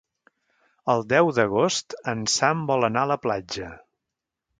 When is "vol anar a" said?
2.73-3.11